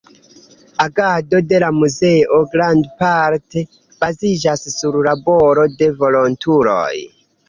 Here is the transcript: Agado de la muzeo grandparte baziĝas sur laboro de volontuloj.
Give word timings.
Agado 0.85 1.41
de 1.49 1.57
la 1.63 1.67
muzeo 1.81 2.39
grandparte 2.53 3.63
baziĝas 4.05 4.65
sur 4.77 4.97
laboro 5.09 5.67
de 5.83 5.91
volontuloj. 6.01 6.95